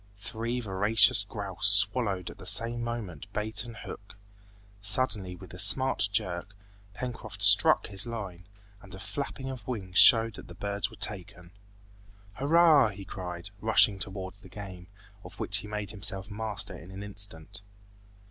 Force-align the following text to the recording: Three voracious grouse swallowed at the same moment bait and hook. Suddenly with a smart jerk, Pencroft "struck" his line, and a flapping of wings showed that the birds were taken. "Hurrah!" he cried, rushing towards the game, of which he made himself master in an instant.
Three 0.17 0.59
voracious 0.59 1.21
grouse 1.21 1.67
swallowed 1.87 2.31
at 2.31 2.39
the 2.39 2.47
same 2.47 2.81
moment 2.83 3.31
bait 3.33 3.63
and 3.63 3.77
hook. 3.77 4.17
Suddenly 4.81 5.35
with 5.35 5.53
a 5.53 5.59
smart 5.59 6.09
jerk, 6.11 6.55
Pencroft 6.95 7.43
"struck" 7.43 7.85
his 7.85 8.07
line, 8.07 8.47
and 8.81 8.95
a 8.95 8.99
flapping 8.99 9.51
of 9.51 9.67
wings 9.67 9.99
showed 9.99 10.33
that 10.37 10.47
the 10.47 10.55
birds 10.55 10.89
were 10.89 10.95
taken. 10.95 11.51
"Hurrah!" 12.33 12.89
he 12.89 13.05
cried, 13.05 13.51
rushing 13.59 13.99
towards 13.99 14.41
the 14.41 14.49
game, 14.49 14.87
of 15.23 15.39
which 15.39 15.57
he 15.57 15.67
made 15.67 15.91
himself 15.91 16.31
master 16.31 16.75
in 16.75 16.89
an 16.89 17.03
instant. 17.03 17.61